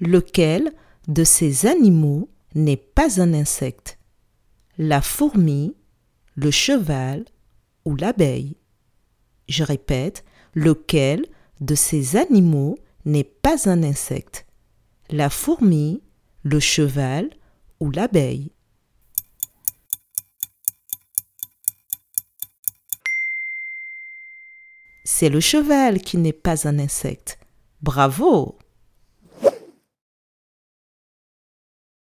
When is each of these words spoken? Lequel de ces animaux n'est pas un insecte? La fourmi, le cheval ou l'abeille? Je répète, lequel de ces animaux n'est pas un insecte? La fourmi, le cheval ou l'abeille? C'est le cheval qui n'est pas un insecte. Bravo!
Lequel 0.00 0.74
de 1.08 1.24
ces 1.24 1.66
animaux 1.66 2.28
n'est 2.54 2.76
pas 2.76 3.20
un 3.20 3.32
insecte? 3.32 3.98
La 4.76 5.00
fourmi, 5.00 5.74
le 6.34 6.50
cheval 6.50 7.24
ou 7.86 7.96
l'abeille? 7.96 8.56
Je 9.48 9.64
répète, 9.64 10.24
lequel 10.54 11.24
de 11.60 11.74
ces 11.74 12.16
animaux 12.16 12.76
n'est 13.06 13.24
pas 13.24 13.70
un 13.70 13.82
insecte? 13.82 14.46
La 15.08 15.30
fourmi, 15.30 16.02
le 16.42 16.60
cheval 16.60 17.30
ou 17.80 17.90
l'abeille? 17.90 18.52
C'est 25.04 25.30
le 25.30 25.40
cheval 25.40 26.00
qui 26.02 26.18
n'est 26.18 26.34
pas 26.34 26.68
un 26.68 26.78
insecte. 26.78 27.38
Bravo! 27.80 28.58